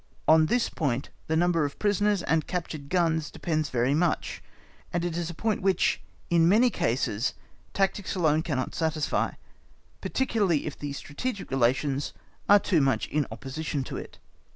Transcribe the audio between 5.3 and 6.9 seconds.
point which, in many